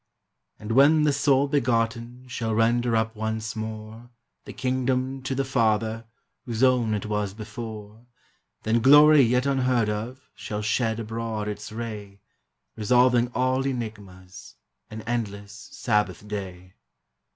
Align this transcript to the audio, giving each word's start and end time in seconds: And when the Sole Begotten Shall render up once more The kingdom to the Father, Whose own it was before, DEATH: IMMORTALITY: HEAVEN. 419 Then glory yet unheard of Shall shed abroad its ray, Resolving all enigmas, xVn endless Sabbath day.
And 0.57 0.71
when 0.71 1.03
the 1.03 1.13
Sole 1.13 1.47
Begotten 1.47 2.27
Shall 2.27 2.55
render 2.55 2.95
up 2.95 3.15
once 3.15 3.55
more 3.55 4.09
The 4.45 4.51
kingdom 4.51 5.21
to 5.21 5.35
the 5.35 5.45
Father, 5.45 6.05
Whose 6.43 6.63
own 6.63 6.95
it 6.95 7.05
was 7.05 7.35
before, 7.35 8.07
DEATH: 8.63 8.77
IMMORTALITY: 8.77 9.27
HEAVEN. 9.29 9.61
419 9.61 9.61
Then 9.61 9.67
glory 9.67 9.91
yet 9.91 9.91
unheard 9.91 10.09
of 10.09 10.27
Shall 10.33 10.63
shed 10.63 10.99
abroad 10.99 11.47
its 11.47 11.71
ray, 11.71 12.19
Resolving 12.75 13.27
all 13.35 13.63
enigmas, 13.67 14.55
xVn 14.89 15.03
endless 15.05 15.69
Sabbath 15.71 16.27
day. 16.27 16.73